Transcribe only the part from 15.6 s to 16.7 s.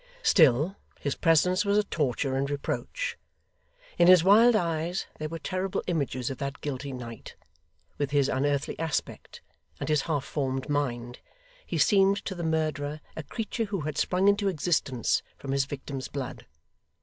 victim's blood.